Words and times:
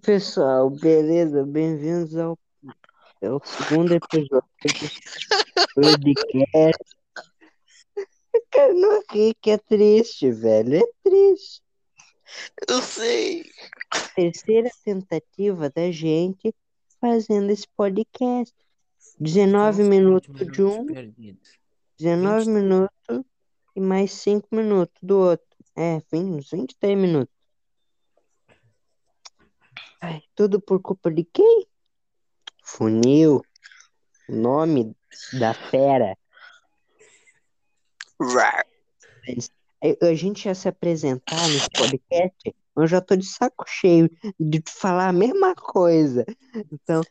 pessoal, 0.00 0.70
beleza? 0.70 1.44
Bem-vindos 1.44 2.16
ao, 2.16 2.38
ao 3.22 3.42
segundo 3.44 3.92
episódio 3.92 4.42
do 4.66 5.72
podcast. 5.74 6.96
Cara, 8.50 8.72
não 8.72 9.02
ri 9.12 9.34
que 9.40 9.50
é 9.50 9.58
triste, 9.58 10.30
velho. 10.30 10.76
É 10.76 10.82
triste. 11.02 11.62
Eu 12.66 12.80
sei. 12.80 13.44
Terceira 14.14 14.70
tentativa 14.84 15.68
da 15.68 15.90
gente 15.90 16.54
fazendo 17.00 17.50
esse 17.50 17.68
podcast. 17.76 18.54
19 19.18 19.82
minutos 19.82 20.46
de 20.50 20.62
um, 20.62 20.86
perdidos. 20.86 21.58
19 21.98 22.46
20. 22.46 22.54
minutos 22.54 23.24
e 23.76 23.80
mais 23.80 24.12
5 24.12 24.48
minutos 24.50 24.96
do 25.02 25.18
outro. 25.18 25.46
É, 25.76 26.00
uns 26.14 26.50
23 26.50 26.98
minutos. 26.98 27.39
Ai, 30.00 30.22
tudo 30.34 30.60
por 30.60 30.80
culpa 30.80 31.10
de 31.10 31.24
quem? 31.24 31.66
Funil. 32.64 33.42
O 34.28 34.34
nome 34.34 34.96
da 35.38 35.52
fera. 35.54 36.16
A 39.82 40.06
a 40.08 40.14
gente 40.14 40.46
ia 40.46 40.54
se 40.54 40.68
apresentar 40.68 41.40
nesse 41.48 41.68
podcast, 41.70 42.54
eu 42.76 42.86
já 42.86 43.00
tô 43.00 43.16
de 43.16 43.24
saco 43.26 43.64
cheio 43.66 44.10
de 44.38 44.62
falar 44.66 45.08
a 45.08 45.12
mesma 45.12 45.54
coisa. 45.54 46.24
Então, 46.70 47.02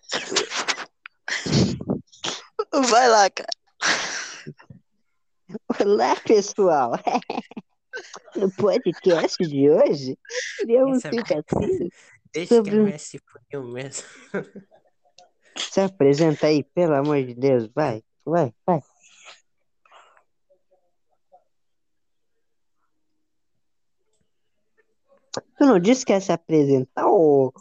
Vai 2.89 3.07
lá, 3.09 3.29
cara. 3.29 3.49
olá 5.83 6.15
pessoal! 6.17 6.91
No 8.35 8.51
podcast 8.51 9.43
de 9.45 9.69
hoje, 9.69 10.17
iremos 10.61 10.99
Essa- 10.99 11.09
debater. 11.09 11.89
Deixa 12.33 12.49
que 12.49 12.55
Sobre- 12.55 12.79
a 12.79 12.83
Messi 12.83 13.19
funil 13.19 13.71
mesmo. 13.71 14.07
Se 15.57 15.81
apresenta 15.81 16.47
aí, 16.47 16.63
pelo 16.63 16.95
amor 16.95 17.21
de 17.23 17.33
Deus, 17.35 17.67
vai, 17.75 18.03
vai, 18.25 18.53
vai. 18.65 18.81
Tu 25.57 25.65
não 25.65 25.79
disse 25.79 26.05
que 26.05 26.13
ia 26.13 26.21
se 26.21 26.31
apresentar, 26.31 27.07
ô? 27.07 27.53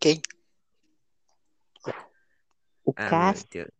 Quem? 0.00 0.20
O 2.84 2.92
Ah, 2.96 3.08
Cássio 3.10 3.70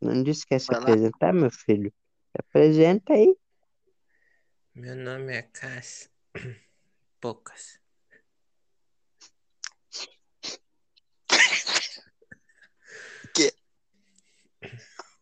não 0.00 0.22
disse 0.22 0.46
que 0.46 0.54
ia 0.54 0.60
se 0.60 0.74
apresentar, 0.74 1.32
meu 1.32 1.50
filho? 1.50 1.92
Se 2.30 2.40
apresenta 2.40 3.12
aí. 3.12 3.36
Meu 4.74 4.94
nome 4.96 5.34
é 5.34 5.42
Cássio. 5.42 6.10
Poucas. 7.20 7.80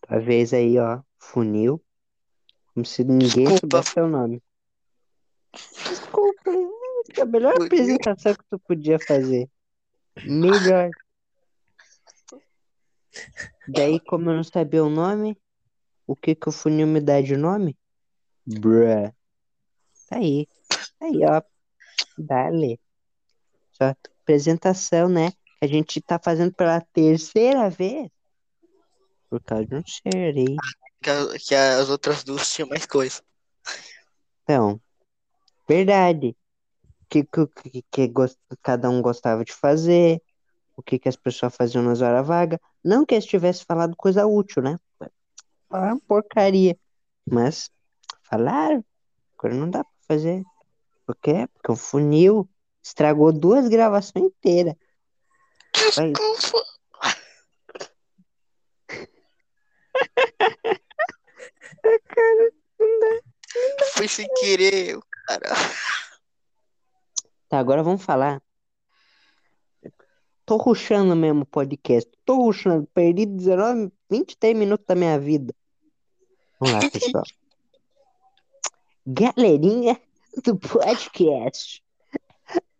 Tua 0.06 0.18
vez 0.20 0.52
aí, 0.52 0.78
ó. 0.78 1.02
Funil. 1.18 1.82
Como 2.72 2.84
se 2.84 3.04
ninguém 3.04 3.46
Desculpa. 3.46 3.60
soubesse 3.60 3.92
seu 3.92 4.08
nome. 4.08 4.42
Desculpa. 5.88 6.50
é 7.16 7.20
A 7.22 7.24
melhor 7.24 7.52
Funil. 7.54 7.66
apresentação 7.66 8.34
que 8.34 8.44
tu 8.50 8.58
podia 8.58 8.98
fazer. 8.98 9.48
Melhor. 10.24 10.90
Daí, 13.68 13.98
como 14.00 14.30
eu 14.30 14.36
não 14.36 14.44
sabia 14.44 14.84
o 14.84 14.90
nome, 14.90 15.38
o 16.06 16.14
que 16.14 16.34
que 16.34 16.48
o 16.48 16.52
funil 16.52 16.86
me 16.86 17.00
dá 17.00 17.20
de 17.20 17.36
nome? 17.36 17.76
Bruh. 18.46 19.10
Tá 20.08 20.16
aí. 20.16 20.46
Aí, 21.04 21.20
ó. 21.24 21.42
Dale. 22.16 22.80
Só 23.72 23.94
apresentação, 24.22 25.08
né? 25.08 25.32
Que 25.58 25.64
a 25.64 25.66
gente 25.66 26.00
tá 26.00 26.18
fazendo 26.18 26.54
pela 26.54 26.80
terceira 26.80 27.68
vez. 27.68 28.08
Por 29.28 29.42
causa 29.42 29.66
de 29.66 29.74
um 29.74 29.82
ser. 29.86 30.34
Que, 31.02 31.38
que 31.38 31.54
as 31.54 31.90
outras 31.90 32.24
duas 32.24 32.50
tinham 32.50 32.68
mais 32.68 32.86
coisa. 32.86 33.22
Então, 34.42 34.80
verdade. 35.68 36.34
O 37.02 37.06
que, 37.10 37.22
que, 37.22 37.82
que, 37.90 38.12
cada 38.62 38.88
um 38.88 39.02
gostava 39.02 39.44
de 39.44 39.52
fazer, 39.52 40.22
o 40.74 40.82
que, 40.82 40.98
que 40.98 41.08
as 41.08 41.16
pessoas 41.16 41.54
faziam 41.54 41.84
nas 41.84 42.00
horas 42.00 42.26
vagas. 42.26 42.58
Não 42.82 43.04
que 43.04 43.14
eles 43.14 43.26
tivessem 43.26 43.64
falado 43.66 43.94
coisa 43.94 44.26
útil, 44.26 44.62
né? 44.62 44.78
Falaram 45.68 46.00
porcaria. 46.00 46.76
Mas 47.26 47.70
falaram. 48.22 48.82
Agora 49.36 49.54
não 49.54 49.68
dá 49.68 49.84
pra 49.84 49.92
fazer. 50.08 50.42
Por 51.06 51.16
quê? 51.16 51.46
Porque 51.52 51.72
o 51.72 51.76
funil 51.76 52.48
estragou 52.82 53.32
duas 53.32 53.68
gravações 53.68 54.26
inteiras. 54.26 54.74
Desculpa. 55.72 56.64
Foi 63.94 64.08
sem 64.08 64.26
querer, 64.40 64.98
cara. 65.26 65.54
Tá, 67.48 67.58
agora 67.58 67.82
vamos 67.82 68.02
falar. 68.02 68.42
Tô 70.44 70.56
rushando 70.56 71.14
mesmo 71.16 71.42
o 71.42 71.46
podcast. 71.46 72.10
Tô 72.24 72.36
rushando. 72.36 72.86
Perdi 72.92 73.26
19, 73.26 73.92
23 74.10 74.56
minutos 74.56 74.84
da 74.86 74.94
minha 74.94 75.18
vida. 75.18 75.54
Vamos 76.60 76.74
lá, 76.74 76.80
pessoal. 76.90 77.24
Galerinha 79.06 80.00
do 80.42 80.58
podcast. 80.58 81.82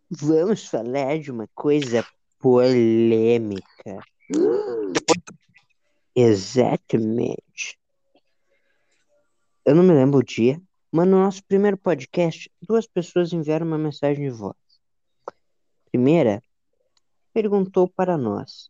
Vamos 0.09 0.67
falar 0.67 1.19
de 1.19 1.31
uma 1.31 1.47
coisa 1.55 2.05
polêmica. 2.39 3.99
Exatamente. 6.15 7.79
Eu 9.65 9.75
não 9.75 9.83
me 9.83 9.93
lembro 9.93 10.19
o 10.19 10.23
dia, 10.23 10.61
mas 10.91 11.07
no 11.07 11.17
nosso 11.17 11.43
primeiro 11.43 11.77
podcast, 11.77 12.51
duas 12.61 12.85
pessoas 12.85 13.33
enviaram 13.33 13.65
uma 13.65 13.77
mensagem 13.77 14.25
de 14.25 14.29
voz. 14.29 14.55
Primeira 15.91 16.41
perguntou 17.33 17.87
para 17.87 18.17
nós: 18.17 18.69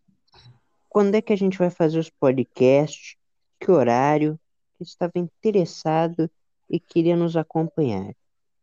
quando 0.90 1.16
é 1.16 1.22
que 1.22 1.34
a 1.34 1.38
gente 1.38 1.58
vai 1.58 1.70
fazer 1.70 2.00
os 2.00 2.10
podcasts? 2.10 3.16
Que 3.60 3.72
horário? 3.72 4.40
Que 4.78 4.84
estava 4.84 5.14
interessado 5.16 6.30
e 6.70 6.80
queria 6.80 7.16
nos 7.16 7.36
acompanhar. 7.36 8.16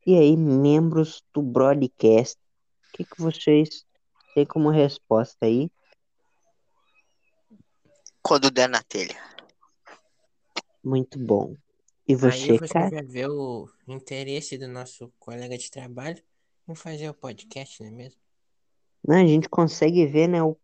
E 0.05 0.17
aí, 0.17 0.37
membros 0.37 1.23
do 1.33 1.41
broadcast, 1.41 2.37
o 2.89 2.93
que, 2.93 3.05
que 3.05 3.21
vocês 3.21 3.85
têm 4.35 4.45
como 4.45 4.69
resposta 4.69 5.47
aí? 5.47 5.71
Quando 8.21 8.51
der 8.51 8.69
na 8.69 8.83
telha. 8.83 9.17
Muito 10.83 11.19
bom. 11.19 11.57
E 12.09 12.15
Aí 12.15 12.17
você, 12.17 12.59
você 12.59 12.73
cara? 12.73 12.91
vai 12.91 13.05
ver 13.05 13.29
o 13.29 13.69
interesse 13.87 14.59
do 14.59 14.67
nosso 14.67 15.13
colega 15.21 15.57
de 15.57 15.71
trabalho 15.71 16.21
em 16.69 16.75
fazer 16.75 17.09
o 17.09 17.15
podcast, 17.15 17.81
não 17.81 17.89
é 17.89 17.93
mesmo? 17.93 18.21
Né, 19.07 19.23
a 19.23 19.27
gente 19.27 19.49
consegue 19.49 20.05
ver, 20.07 20.29
né, 20.29 20.43
o, 20.43 20.57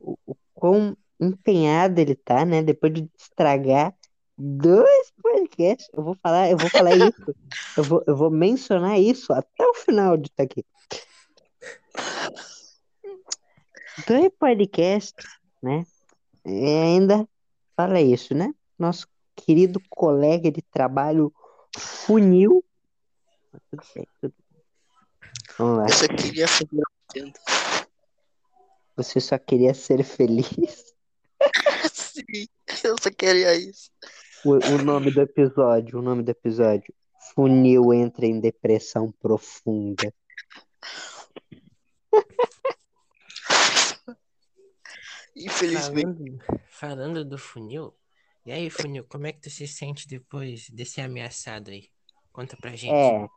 o, 0.00 0.16
o 0.24 0.36
quão 0.54 0.96
empenhado 1.20 2.00
ele 2.00 2.14
tá, 2.14 2.44
né, 2.44 2.62
depois 2.62 2.92
de 2.92 3.10
estragar 3.18 3.97
dois 4.38 5.12
podcasts. 5.20 5.88
Eu 5.92 6.04
vou 6.04 6.14
falar, 6.22 6.50
eu 6.50 6.56
vou 6.56 6.70
falar 6.70 6.94
isso, 6.94 7.34
eu 7.76 7.84
vou, 7.84 8.04
eu 8.06 8.16
vou 8.16 8.30
mencionar 8.30 8.98
isso 8.98 9.32
até 9.32 9.66
o 9.66 9.74
final 9.74 10.16
de 10.16 10.28
estar 10.28 10.44
aqui. 10.44 10.64
Dois 14.06 14.30
podcasts, 14.38 15.26
né, 15.60 15.84
e 16.46 16.64
ainda 16.64 17.28
fala 17.76 18.00
isso, 18.00 18.32
né, 18.32 18.54
nosso 18.78 19.08
querido 19.34 19.80
colega 19.90 20.52
de 20.52 20.62
trabalho 20.62 21.32
Funil. 21.76 22.64
Mas 23.52 23.62
Tudo 23.70 23.82
bem, 23.94 24.08
tudo 24.20 24.34
bem. 24.52 24.62
Vamos 25.58 25.78
lá. 25.78 25.84
Eu 25.84 25.92
só 25.92 26.08
queria 26.08 26.48
fazer 26.48 26.82
tenda. 27.12 27.40
Você 28.96 29.20
só 29.20 29.38
queria 29.38 29.74
ser 29.74 30.02
feliz. 30.02 30.94
Sim, 31.92 32.48
eu 32.84 32.96
só 33.00 33.10
queria 33.10 33.54
isso. 33.54 33.90
O, 34.44 34.52
o 34.52 34.78
nome 34.82 35.10
do 35.10 35.20
episódio, 35.20 35.98
o 35.98 36.02
nome 36.02 36.22
do 36.22 36.30
episódio. 36.30 36.94
Funil 37.34 37.92
entra 37.92 38.26
em 38.26 38.40
depressão 38.40 39.12
profunda. 39.12 40.12
Infelizmente. 45.36 46.38
Falando, 46.38 46.64
falando 46.68 47.24
do 47.24 47.38
funil, 47.38 47.94
e 48.48 48.52
aí, 48.52 48.70
funil, 48.70 49.04
como 49.04 49.26
é 49.26 49.32
que 49.32 49.42
tu 49.42 49.50
se 49.50 49.68
sente 49.68 50.08
depois 50.08 50.68
de 50.72 50.84
ser 50.86 51.02
ameaçado 51.02 51.70
aí? 51.70 51.90
Conta 52.32 52.56
pra 52.56 52.74
gente. 52.74 52.94
É, 52.94 53.28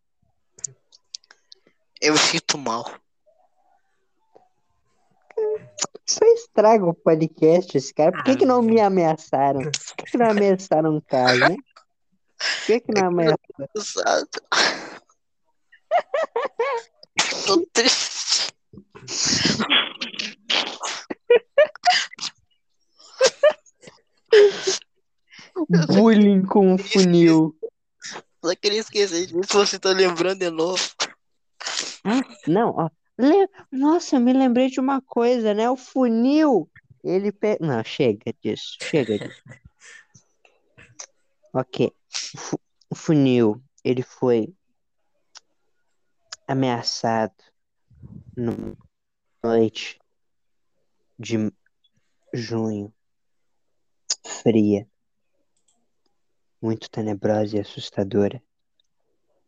Eu 2.00 2.14
me 2.14 2.20
sinto 2.20 2.58
mal. 2.58 2.86
Só 6.12 6.26
estraga 6.34 6.86
o 6.86 6.94
podcast 6.94 7.78
esse 7.78 7.94
cara. 7.94 8.12
Por 8.12 8.24
que, 8.24 8.36
que 8.38 8.46
não 8.46 8.62
me 8.62 8.80
ameaçaram? 8.82 9.62
Por 9.62 9.96
que, 9.98 10.12
que 10.12 10.18
não 10.18 10.30
ameaçaram 10.32 10.98
o 10.98 11.02
caso, 11.02 11.40
né? 11.40 11.56
Por 11.56 12.66
que, 12.66 12.80
que 12.82 12.92
não 12.94 13.08
ameaçaram? 13.08 14.28
Tô 17.46 17.66
triste. 17.74 18.52
Bullying 25.88 26.44
com 26.46 26.78
funil. 26.78 27.56
Só 28.44 28.56
queria 28.56 28.80
esquecer 28.80 29.28
disso, 29.28 29.40
você 29.54 29.78
tá 29.78 29.90
lembrando 29.92 30.40
de 30.40 30.50
novo. 30.50 30.82
Não, 32.48 32.70
ó. 32.76 32.90
le- 33.18 33.48
Nossa, 33.72 34.18
eu 34.18 34.20
me 34.20 34.34
lembrei 34.34 34.70
de 34.70 34.80
uma 34.80 35.02
coisa, 35.02 35.54
né? 35.54 35.70
O 35.70 35.78
funil. 35.78 36.70
Ele 37.04 37.32
pe... 37.32 37.58
Não, 37.62 37.84
chega 37.84 38.34
disso. 38.44 38.78
Chega 38.82 39.18
disso. 39.18 39.42
Ok. 41.54 41.88
O 42.36 42.38
fu- 42.38 42.62
O 42.90 42.96
funil, 42.96 43.62
ele 43.84 44.02
foi 44.02 44.54
ameaçado 46.48 47.34
numa 48.38 48.78
noite 49.44 50.00
de 51.20 51.52
junho 52.34 52.94
fria, 54.26 54.88
muito 56.62 56.90
tenebrosa 56.90 57.58
e 57.58 57.60
assustadora, 57.60 58.42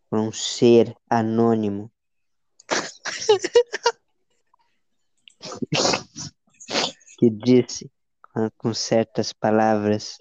por 0.10 0.20
um 0.20 0.32
ser 0.34 0.94
anônimo 1.10 1.90
que 7.24 7.30
disse 7.30 7.92
com, 8.34 8.50
com 8.58 8.74
certas 8.74 9.32
palavras 9.32 10.18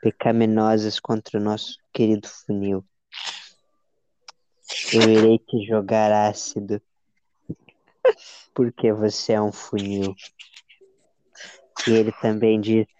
pecaminosas 0.00 0.98
contra 0.98 1.38
o 1.38 1.42
nosso 1.42 1.76
querido 1.92 2.26
funil. 2.26 2.82
Eu 4.94 5.02
irei 5.02 5.38
te 5.38 5.66
jogar 5.66 6.10
ácido, 6.10 6.80
porque 8.54 8.90
você 8.90 9.34
é 9.34 9.42
um 9.42 9.52
funil. 9.52 10.14
E 11.86 11.90
ele 11.90 12.12
também 12.22 12.58
disse. 12.58 12.90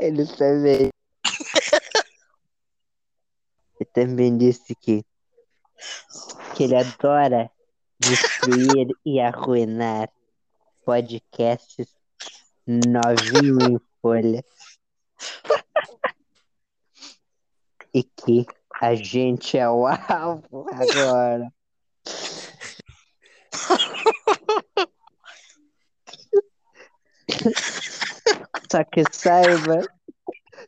Ele 0.00 0.24
também. 0.36 0.90
Ele 3.80 3.90
também 3.92 4.38
disse 4.38 4.74
que, 4.76 5.04
que 6.54 6.62
ele 6.62 6.76
adora 6.76 7.50
destruir 8.02 8.88
e 9.04 9.20
arruinar 9.20 10.10
podcasts 10.84 11.94
novinho 12.66 13.58
em 13.70 13.80
folha. 14.00 14.44
E 17.94 18.02
que 18.02 18.46
a 18.80 18.94
gente 18.94 19.58
é 19.58 19.68
o 19.68 19.86
alvo 19.86 20.66
agora. 20.72 21.52
Só 28.70 28.82
que 28.84 29.04
saiba. 29.12 29.86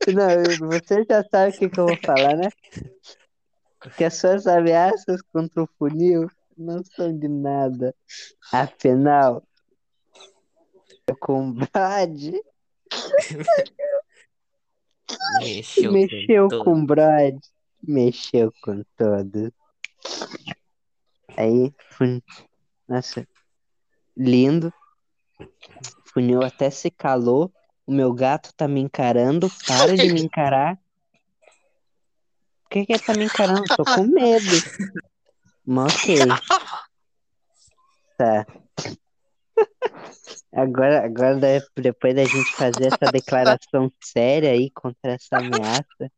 Não, 0.06 0.68
você 0.68 1.04
já 1.08 1.24
sabe 1.24 1.50
o 1.50 1.58
que, 1.58 1.70
que 1.70 1.80
eu 1.80 1.86
vou 1.86 1.96
falar, 2.04 2.36
né? 2.36 2.48
Que 3.96 4.04
as 4.04 4.14
suas 4.14 4.46
ameaças 4.46 5.22
contra 5.32 5.62
o 5.62 5.68
funil 5.78 6.28
não 6.56 6.82
são 6.84 7.16
de 7.16 7.28
nada. 7.28 7.94
Afinal, 8.52 9.42
o 11.10 11.16
combate 11.16 12.42
Mexeu, 15.40 15.92
mexeu 15.92 16.48
com 16.48 16.64
com 16.64 16.86
Brad, 16.86 17.36
mexeu 17.82 18.52
com 18.62 18.82
todos. 18.96 19.50
Aí, 21.36 21.72
fun... 21.90 22.20
nossa, 22.88 23.26
lindo. 24.16 24.72
Funil 26.12 26.42
até 26.42 26.70
se 26.70 26.90
calou. 26.90 27.52
O 27.86 27.92
meu 27.92 28.12
gato 28.14 28.52
tá 28.54 28.68
me 28.68 28.80
encarando. 28.80 29.50
Para 29.66 29.96
de 29.96 30.12
me 30.12 30.22
encarar. 30.22 30.78
Por 32.62 32.70
que 32.70 32.86
que 32.86 32.92
ele 32.92 33.02
tá 33.02 33.14
me 33.14 33.24
encarando? 33.24 33.64
Tô 33.76 33.84
com 33.84 34.04
medo. 34.04 34.46
Mas 35.66 35.94
ok. 35.94 36.18
Tá. 38.16 38.46
Agora, 40.52 41.04
agora 41.04 41.36
de- 41.36 41.82
depois 41.82 42.14
da 42.14 42.24
gente 42.24 42.52
fazer 42.56 42.84
essa 42.86 43.10
declaração 43.10 43.90
séria 44.00 44.52
aí 44.52 44.70
contra 44.70 45.12
essa 45.12 45.36
ameaça 45.36 46.12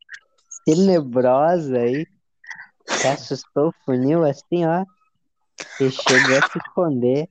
tenebrosa 0.66 1.78
aí, 1.78 2.04
que 2.84 3.06
assustou 3.06 3.68
o 3.68 3.74
funil 3.84 4.24
assim, 4.24 4.66
ó. 4.66 4.84
Ele 5.80 5.90
chegou 5.90 6.36
a 6.36 6.48
se 6.48 6.58
esconder. 6.58 7.30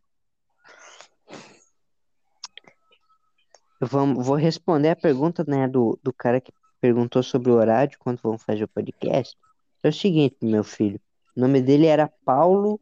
Eu 3.79 3.87
vou, 3.87 4.15
vou 4.15 4.35
responder 4.35 4.89
a 4.89 4.95
pergunta, 4.95 5.43
né, 5.47 5.67
do, 5.67 5.99
do 6.01 6.11
cara 6.11 6.41
que 6.41 6.51
perguntou 6.81 7.21
sobre 7.21 7.51
o 7.51 7.55
horário, 7.55 7.97
quando 7.99 8.19
vamos 8.21 8.41
fazer 8.41 8.63
o 8.63 8.67
podcast. 8.67 9.37
É 9.83 9.89
o 9.89 9.93
seguinte, 9.93 10.37
meu 10.41 10.63
filho. 10.63 10.99
O 11.35 11.41
nome 11.41 11.61
dele 11.61 11.85
era 11.87 12.11
Paulo. 12.23 12.79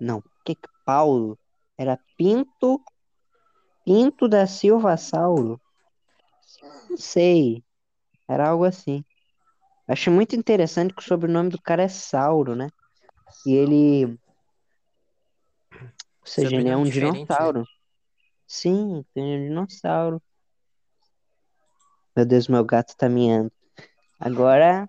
Não, 0.00 0.22
que 0.44 0.54
que 0.54 0.68
Paulo? 0.84 1.38
Era 1.76 1.98
Pinto. 2.16 2.82
Pinto 3.84 4.28
da 4.28 4.46
Silva 4.46 4.96
Sauro. 4.96 5.60
Não 6.90 6.96
sei. 6.96 7.64
Era 8.28 8.50
algo 8.50 8.64
assim. 8.64 9.04
Acho 9.88 10.10
muito 10.10 10.34
interessante 10.34 10.94
que 10.94 11.00
o 11.00 11.04
sobrenome 11.04 11.48
do 11.48 11.60
cara 11.60 11.82
é 11.82 11.88
Sauro, 11.88 12.54
né? 12.56 12.68
E 13.46 13.54
ele. 13.54 14.18
Ou 15.72 16.26
seja, 16.26 16.56
ele 16.56 16.68
é 16.68 16.76
um 16.76 16.84
diferente, 16.84 17.18
né? 17.18 17.24
dinossauro. 17.24 17.64
Sim, 18.46 19.04
tem 19.14 19.24
um 19.24 19.48
dinossauro. 19.48 20.22
Meu 22.16 22.26
Deus, 22.26 22.48
meu 22.48 22.64
gato 22.64 22.96
tá 22.96 23.08
miando. 23.08 23.52
Agora, 24.18 24.88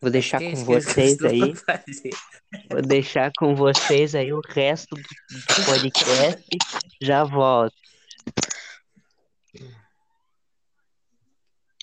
vou 0.00 0.10
deixar 0.10 0.40
com 0.40 0.54
vocês 0.64 1.22
aí. 1.24 1.54
Vou 2.70 2.82
deixar 2.82 3.32
com 3.36 3.54
vocês 3.54 4.14
aí 4.14 4.32
o 4.32 4.40
resto 4.40 4.94
do, 4.94 5.02
do 5.02 5.64
podcast. 5.64 6.44
Já 7.00 7.24
volto. 7.24 7.74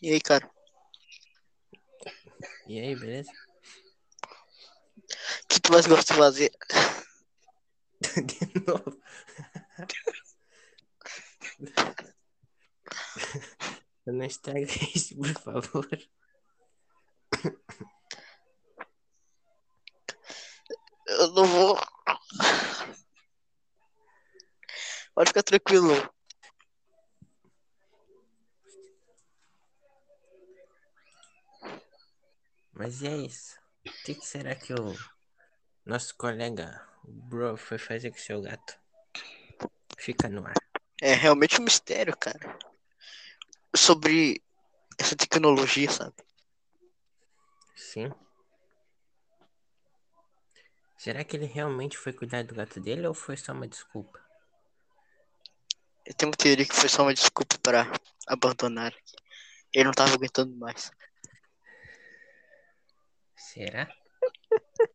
E 0.01 0.11
aí, 0.13 0.21
cara? 0.21 0.49
E 2.67 2.79
aí, 2.79 2.95
beleza? 2.95 3.31
O 5.43 5.47
que 5.49 5.59
tu 5.59 5.71
mais 5.71 5.85
gosta 5.87 6.13
de 6.13 6.19
fazer? 6.19 6.51
De 8.01 8.47
novo. 8.65 8.97
Não 14.05 14.23
estraga 14.23 14.67
isso, 14.95 15.15
por 15.15 15.33
favor. 15.33 15.87
Eu 21.07 21.31
não 21.31 21.45
vou. 21.45 21.77
Pode 25.15 25.29
ficar 25.29 25.43
tranquilo. 25.43 25.93
Mas 32.71 33.01
e 33.01 33.07
é 33.07 33.17
isso. 33.17 33.57
O 33.85 33.91
que, 34.05 34.15
que 34.15 34.25
será 34.25 34.55
que 34.55 34.73
o 34.73 34.95
nosso 35.85 36.15
colega, 36.15 36.87
o 37.03 37.11
Bro, 37.11 37.57
foi 37.57 37.77
fazer 37.77 38.11
com 38.11 38.17
seu 38.17 38.41
gato? 38.41 38.79
Fica 39.97 40.29
no 40.29 40.45
ar. 40.45 40.53
É 41.01 41.13
realmente 41.13 41.59
um 41.59 41.63
mistério, 41.65 42.15
cara. 42.15 42.57
Sobre 43.75 44.41
essa 44.97 45.15
tecnologia, 45.15 45.91
sabe? 45.91 46.15
Sim. 47.79 48.11
Será 50.97 51.23
que 51.23 51.37
ele 51.37 51.45
realmente 51.45 51.97
foi 51.97 52.11
cuidar 52.11 52.43
do 52.43 52.53
gato 52.53 52.77
dele 52.81 53.07
ou 53.07 53.13
foi 53.13 53.37
só 53.37 53.53
uma 53.53 53.67
desculpa? 53.67 54.19
Eu 56.05 56.13
tenho 56.13 56.29
uma 56.29 56.35
teoria 56.37 56.65
que 56.65 56.75
foi 56.75 56.89
só 56.89 57.03
uma 57.03 57.13
desculpa 57.13 57.57
para 57.63 57.89
abandonar. 58.27 58.93
Ele 59.73 59.85
não 59.85 59.93
tava 59.93 60.13
aguentando 60.13 60.53
mais. 60.57 60.91
Será? 63.35 63.87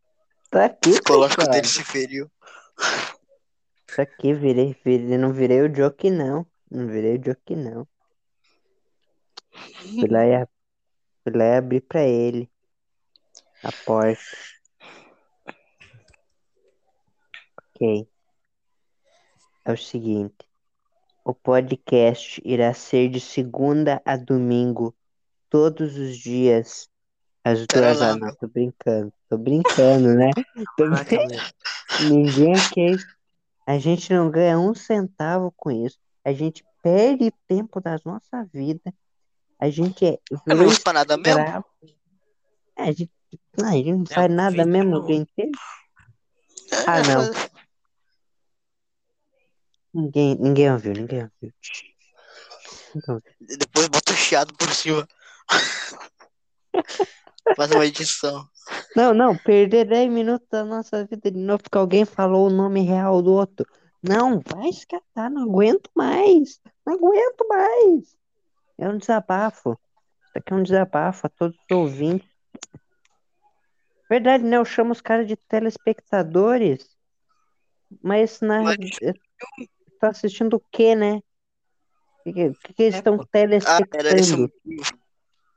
Tá 0.50 0.66
aqui, 0.66 0.90
O 0.90 0.92
psicológico 0.92 1.48
dele 1.48 1.66
se 1.66 1.82
feriu. 1.82 2.30
Tá 3.96 4.02
aqui, 4.02 4.32
virei, 4.32 4.78
virei. 4.84 5.18
Não 5.18 5.32
virei 5.32 5.62
o 5.62 5.74
Joke, 5.74 6.08
não. 6.10 6.46
Não 6.70 6.86
virei 6.86 7.16
o 7.18 7.24
Joke, 7.24 7.56
não. 7.56 7.88
Fui 9.50 10.06
lá 10.08 10.24
e, 10.24 10.34
a- 10.36 10.48
fui 11.24 11.32
lá 11.36 11.44
e 11.44 11.56
abri 11.56 11.80
pra 11.80 12.02
ele 12.04 12.48
a 13.64 13.73
porta. 13.85 14.23
Ok. 17.75 18.09
É 19.64 19.73
o 19.73 19.76
seguinte. 19.76 20.35
O 21.25 21.33
podcast 21.35 22.40
irá 22.44 22.75
ser 22.75 23.09
de 23.09 23.18
segunda 23.18 24.00
a 24.04 24.16
domingo, 24.16 24.94
todos 25.49 25.97
os 25.97 26.18
dias, 26.18 26.88
às 27.42 27.66
duas 27.66 28.00
horas. 28.00 28.16
Não, 28.21 28.35
tô 28.37 28.47
brincando, 28.47 29.12
tô 29.28 29.38
brincando, 29.38 30.14
né? 30.14 30.30
Tô 30.76 30.85
Coloca 30.85 31.04
brin- 31.04 31.26
mesmo. 31.28 31.49
Ninguém 32.11 32.52
quer. 32.73 32.97
A 33.66 33.78
gente 33.78 34.12
não 34.12 34.30
ganha 34.30 34.59
um 34.59 34.75
centavo 34.75 35.50
com 35.56 35.71
isso. 35.71 35.99
A 36.23 36.33
gente 36.33 36.62
perde 36.83 37.33
tempo 37.49 37.80
da 37.80 37.99
nossa 38.04 38.44
vida. 38.52 38.92
A 39.59 39.71
gente 39.71 40.04
é 40.04 40.18
Eu 40.30 40.56
não 40.56 40.75
pra 40.83 40.92
nada 40.92 41.16
mesmo. 41.16 41.40
É, 41.40 41.62
A 42.76 42.92
gente, 42.92 43.11
não, 43.56 43.68
a 43.68 43.72
gente 43.72 43.90
não 43.90 43.98
Não, 43.98 44.06
faz 44.06 44.30
nada 44.30 44.66
mesmo 44.66 44.96
o 44.96 45.06
dia 45.06 45.16
inteiro. 45.16 45.52
É, 46.72 46.76
Ah, 46.86 47.02
não. 47.02 47.30
Ninguém, 49.94 50.36
ninguém 50.40 50.72
ouviu, 50.72 50.92
ninguém 50.92 51.22
ouviu. 51.22 51.52
Então, 52.96 53.20
Depois 53.40 53.88
bota 53.88 54.12
o 54.12 54.16
chiado 54.16 54.52
por 54.54 54.70
cima. 54.72 55.06
Faz 57.56 57.70
uma 57.70 57.86
edição. 57.86 58.48
Não, 58.96 59.12
não, 59.12 59.36
perder 59.36 59.86
10 59.86 60.10
minutos 60.10 60.48
da 60.50 60.64
nossa 60.64 61.04
vida 61.04 61.30
de 61.30 61.38
novo 61.38 61.62
porque 61.62 61.78
alguém 61.78 62.04
falou 62.04 62.48
o 62.48 62.52
nome 62.52 62.82
real 62.82 63.22
do 63.22 63.32
outro. 63.32 63.66
Não, 64.02 64.40
vai 64.44 64.68
escatar, 64.68 65.30
não 65.30 65.42
aguento 65.42 65.90
mais. 65.94 66.60
Não 66.84 66.94
aguento 66.94 67.46
mais. 67.48 68.16
É 68.78 68.88
um 68.88 68.98
desabafo. 68.98 69.78
Isso 70.24 70.32
aqui 70.34 70.52
é 70.52 70.56
um 70.56 70.62
desabafo 70.62 71.26
a 71.26 71.30
todos 71.30 71.56
os 71.56 71.76
ouvintes. 71.76 72.28
Verdade, 74.14 74.44
né? 74.44 74.59
Eu 74.59 74.64
chamo 74.64 74.92
os 74.92 75.00
caras 75.00 75.26
de 75.26 75.35
telespectadores. 75.35 76.88
Mas 78.00 78.40
na 78.40 78.62
Mas- 78.62 78.78
tá 79.99 80.11
assistindo 80.11 80.54
o 80.54 80.61
quê, 80.71 80.94
né? 80.94 81.16
O 82.25 82.33
que, 82.33 82.33
que, 82.75 82.83
eles 82.85 82.94
É, 82.94 82.99
estão. 82.99 83.14
Ah, 83.14 83.16
o 83.16 83.26
telespectando? 83.26 84.52
motivo. 84.64 84.99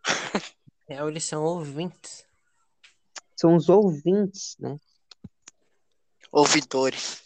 É, 0.90 1.06
eles 1.06 1.26
são 1.26 1.44
ouvintes. 1.44 2.26
São 3.36 3.58
os 3.58 3.68
ouvintes, 3.70 4.56
né? 4.58 4.80
Ouvidores. 6.32 7.22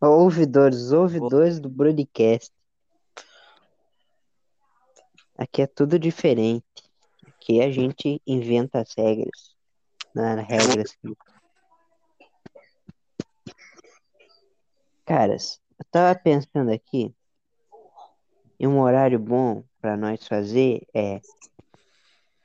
Ouvidores, 0.00 0.78
os 0.78 0.92
ouvidores 0.92 1.60
do 1.60 1.68
broadcast. 1.68 2.50
Aqui 5.36 5.60
é 5.62 5.66
tudo 5.66 5.98
diferente. 5.98 6.64
Aqui 7.28 7.60
a 7.60 7.70
gente 7.70 8.20
inventa 8.26 8.80
as 8.80 8.92
regras. 8.96 9.53
Não 10.14 10.24
é 10.24 10.42
regras. 10.42 10.92
que- 10.94 11.16
Caras, 15.04 15.60
eu 15.78 15.84
tava 15.90 16.18
pensando 16.18 16.70
aqui. 16.70 17.14
E 18.58 18.66
um 18.66 18.80
horário 18.80 19.18
bom 19.18 19.64
pra 19.80 19.96
nós 19.96 20.26
fazer 20.26 20.86
é 20.94 21.20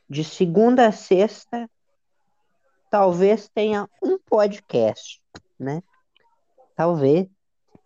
de 0.10 0.24
segunda 0.24 0.88
a 0.88 0.92
sexta, 0.92 1.70
talvez 2.90 3.48
tenha 3.48 3.88
um 4.04 4.18
podcast, 4.18 5.22
né? 5.58 5.84
Talvez 6.76 7.28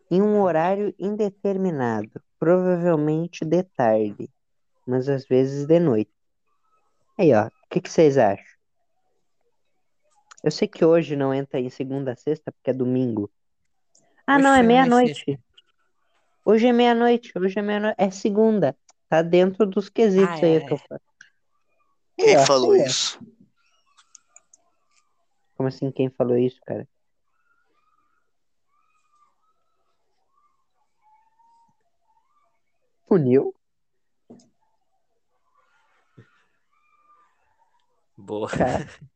em 0.10 0.22
um 0.22 0.42
horário 0.42 0.96
indeterminado, 0.98 2.24
provavelmente 2.40 3.44
de 3.44 3.64
tarde, 3.64 4.30
mas 4.88 5.10
às 5.10 5.26
vezes 5.28 5.66
de 5.68 5.80
noite. 5.80 6.12
Aí, 7.18 7.34
ó, 7.34 7.48
o 7.48 7.52
que 7.70 7.82
que 7.82 7.90
vocês 7.90 8.18
acham? 8.18 8.53
Eu 10.44 10.52
sei 10.52 10.68
que 10.68 10.84
hoje 10.84 11.16
não 11.16 11.34
entra 11.34 11.58
em 11.58 11.70
segunda 11.70 12.12
a 12.12 12.16
sexta 12.18 12.52
porque 12.52 12.70
é 12.70 12.74
domingo. 12.74 13.32
Ah, 14.28 14.36
Hoje 14.36 14.44
não, 14.44 14.54
é 14.54 14.62
meia-noite. 14.62 15.40
Hoje 16.44 16.68
é 16.68 16.74
meia-noite, 16.74 17.32
hoje 17.38 17.58
é 17.58 17.62
meia-noite, 17.62 17.96
é 17.98 18.12
segunda. 18.12 18.78
Tá 19.08 19.22
dentro 19.22 19.66
dos 19.66 19.88
quesitos 19.88 20.44
Ah, 20.44 20.46
aí 20.46 20.56
é, 20.56 20.60
que 20.60 20.74
eu 20.74 20.78
faço. 20.78 21.02
Aí, 22.20 22.26
Quem 22.26 22.38
ó, 22.38 22.46
falou 22.46 22.76
isso? 22.76 23.18
Como 25.56 25.70
assim, 25.70 25.90
quem 25.92 26.10
falou 26.10 26.38
isso, 26.38 26.60
cara? 26.66 26.86
Funil? 33.08 33.56
Boa. 38.18 38.50
Cara. 38.50 38.86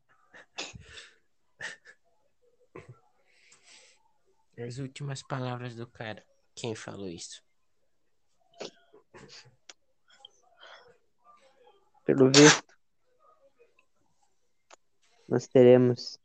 As 4.58 4.78
últimas 4.78 5.22
palavras 5.22 5.76
do 5.76 5.86
cara. 5.86 6.26
Quem 6.52 6.74
falou 6.74 7.08
isso? 7.08 7.40
Pelo 12.04 12.28
visto, 12.32 12.76
nós 15.28 15.46
teremos 15.46 16.18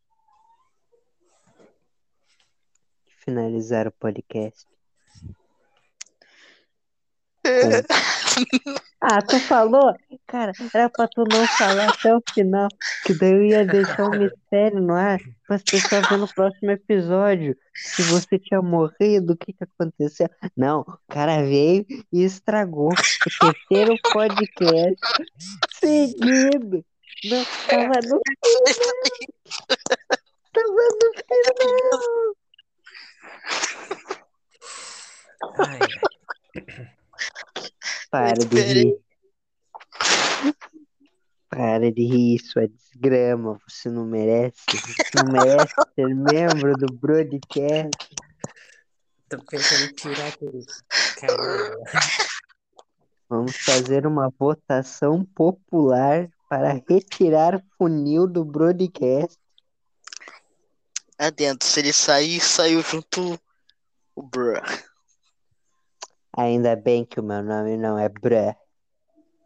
que 3.06 3.13
finalizar 3.18 3.88
o 3.88 3.92
podcast. 3.92 4.68
Ah, 9.06 9.22
tu 9.22 9.38
falou? 9.38 9.94
Cara, 10.26 10.54
era 10.74 10.90
pra 10.90 11.10
tu 11.10 11.26
não 11.30 11.46
falar 11.58 11.90
até 11.90 12.16
o 12.16 12.22
final, 12.34 12.70
que 13.06 13.14
daí 13.14 13.34
eu 13.34 13.44
ia 13.44 13.66
deixar 13.66 14.06
um 14.06 14.18
mistério 14.18 14.80
no 14.82 14.94
ar 14.94 15.20
para 15.46 15.58
as 15.58 15.64
pessoas 15.64 16.08
verem 16.08 16.20
no 16.20 16.34
próximo 16.34 16.72
episódio. 16.72 17.58
Se 17.76 18.02
você 18.04 18.40
tinha 18.40 18.62
morrido, 18.62 19.34
o 19.34 19.36
que 19.38 19.52
que 19.52 19.66
aconteceu? 19.66 20.30
Não, 20.56 20.80
o 20.88 20.98
cara 21.10 21.44
veio 21.44 21.86
e 22.14 22.24
estragou 22.24 22.94
o 22.94 22.96
terceiro 23.70 23.94
podcast 24.14 24.96
seguido. 25.82 26.86
Não, 27.26 27.46
tava 27.68 28.00
no 28.08 28.22
tava 30.54 30.88
no 31.02 31.12
final. 31.28 32.36
Ai, 35.60 35.80
ai. 36.70 36.94
Para 38.13 38.46
de 38.46 38.62
rir. 38.62 39.00
Para 41.50 41.91
de 41.91 42.03
rir, 42.05 42.39
sua 42.43 42.67
desgrama. 42.67 43.60
Você 43.67 43.89
não 43.89 44.05
merece. 44.05 44.62
Você 44.70 45.24
não 45.24 45.32
merece 45.34 45.74
ser 45.96 46.13
membro 46.13 46.77
do 46.77 46.93
broadcast. 46.93 48.15
Tô 49.27 49.43
pensando 49.43 49.86
em 49.86 49.93
tirar 49.96 50.27
aquele. 50.27 50.63
Vamos 53.27 53.58
fazer 53.58 54.05
uma 54.05 54.29
votação 54.29 55.25
popular 55.25 56.29
para 56.48 56.84
retirar 56.88 57.65
funil 57.79 58.27
do 58.27 58.46
broadcast. 58.46 59.39
Adentro. 61.17 61.67
Se 61.67 61.79
ele 61.79 61.91
sair, 61.91 62.39
saiu 62.39 62.84
junto 62.84 63.41
o 64.15 64.22
Bruh. 64.22 64.62
Ainda 66.36 66.75
bem 66.75 67.06
que 67.06 67.20
o 67.20 67.24
meu 67.24 67.44
nome 67.44 67.78
não 67.78 67.98
é 67.98 68.10
Bra. 68.10 68.56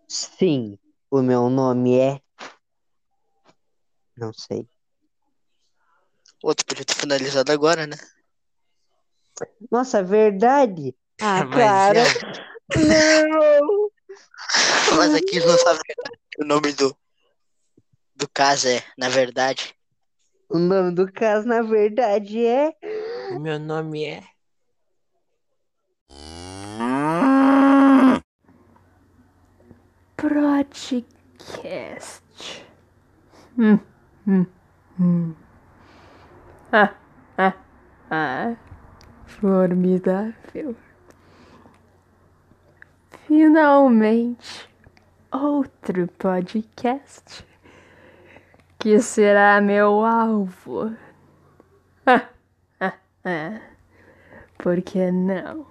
Sim, 0.08 0.80
o 1.12 1.22
meu 1.22 1.50
nome 1.50 1.98
é. 1.98 2.22
Não 4.16 4.32
sei. 4.32 4.68
Outro 6.42 6.66
podia 6.66 6.86
ter 6.86 6.94
finalizado 6.94 7.52
agora, 7.52 7.86
né? 7.86 7.98
Nossa, 9.70 10.02
verdade? 10.02 10.96
Ah, 11.22 11.44
Mas 11.46 11.58
cara. 11.58 12.00
é, 12.00 12.80
Não! 12.80 13.92
Mas 14.96 15.14
aqui 15.14 15.40
não 15.40 15.58
sabe 15.58 15.80
o 16.40 16.46
nome 16.46 16.72
do, 16.74 16.98
do 18.16 18.30
caso 18.30 18.68
é, 18.68 18.84
na 18.98 19.10
verdade. 19.10 19.76
O 20.50 20.58
nome 20.58 20.94
do 20.96 21.12
caso, 21.12 21.46
na 21.46 21.62
verdade, 21.62 22.46
é. 22.46 22.74
o 23.32 23.40
meu 23.40 23.60
nome 23.60 24.06
é. 24.06 24.24
Podcast. 30.18 31.14
Hum, 33.56 33.80
hum, 34.26 34.48
hum. 35.00 35.36
Ah, 36.72 36.96
ah, 37.38 37.54
ah. 38.10 38.56
Formidável. 39.28 40.76
Finalmente, 43.28 44.68
outro 45.32 46.08
podcast 46.18 47.46
que 48.80 49.00
será 49.00 49.62
meu 49.62 50.04
alvo. 50.04 50.96
Ah, 52.08 52.28
ah, 52.80 52.96
ah. 53.24 53.62
Por 54.58 54.82
que 54.82 55.12
não? 55.12 55.68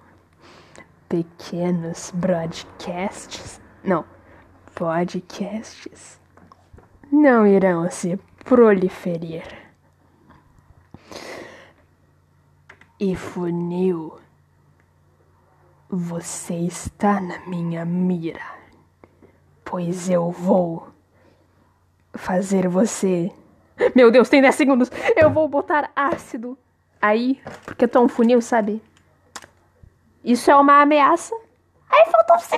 Pequenos 1.09 2.11
broadcasts. 2.15 3.59
Não 3.83 4.16
podcasts 4.77 6.19
não 7.11 7.47
irão 7.47 7.89
se 7.89 8.15
proliferar. 8.45 9.71
E 12.99 13.15
funil, 13.15 14.19
você 15.89 16.53
está 16.53 17.19
na 17.19 17.39
minha 17.47 17.83
mira, 17.85 18.45
pois 19.65 20.09
eu 20.09 20.29
vou 20.29 20.89
fazer 22.13 22.67
você 22.67 23.31
Meu 23.95 24.11
Deus, 24.11 24.29
tem 24.29 24.41
10 24.41 24.55
segundos. 24.55 24.91
Eu 25.15 25.29
vou 25.29 25.47
botar 25.47 25.91
ácido 25.95 26.57
aí, 27.01 27.39
porque 27.65 27.85
eu 27.85 27.89
tô 27.89 28.01
um 28.01 28.07
funil, 28.07 28.41
sabe? 28.41 28.81
Isso 30.23 30.49
é 30.49 30.55
uma 30.55 30.81
ameaça. 30.81 31.35
Aí 31.89 32.11
faltou 32.11 32.35
um 32.35 32.39
segundo. 32.39 32.57